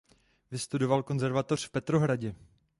Vystudoval 0.51 1.03
konzervatoř 1.03 1.65
v 1.67 1.71
Petrohradě. 1.71 2.35